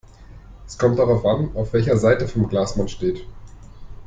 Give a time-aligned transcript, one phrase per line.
[0.65, 3.23] Es kommt darauf an, auf welcher Seite vom Glas man steht.